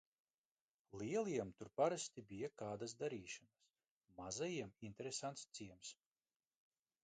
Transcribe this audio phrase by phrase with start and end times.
[1.01, 3.69] Lieliem tur parasti bija kādas darīšanas,
[4.21, 5.97] mazajiem interesants ciems.